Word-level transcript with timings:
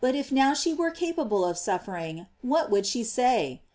58S 0.03 0.19
if 0.19 0.31
now 0.31 0.53
she 0.55 0.73
were 0.73 0.89
capable 0.89 1.45
of 1.45 1.59
suffering, 1.59 2.25
what 2.41 2.71
would 2.71 2.87
she 2.87 3.03
say? 3.03 3.61